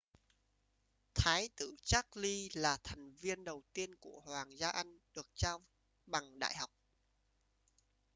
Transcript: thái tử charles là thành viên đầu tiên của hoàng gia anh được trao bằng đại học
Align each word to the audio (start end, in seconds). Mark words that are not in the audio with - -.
thái 1.13 1.49
tử 1.55 1.75
charles 1.83 2.51
là 2.57 2.77
thành 2.83 3.11
viên 3.15 3.43
đầu 3.43 3.63
tiên 3.73 3.95
của 3.95 4.19
hoàng 4.25 4.57
gia 4.57 4.69
anh 4.69 4.97
được 5.15 5.27
trao 5.33 5.59
bằng 6.05 6.39
đại 6.39 6.55
học 6.55 6.69